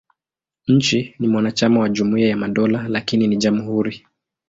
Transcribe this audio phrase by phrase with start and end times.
[0.67, 4.05] Nchi ni mwanachama wa Jumuiya ya Madola, lakini ni jamhuri.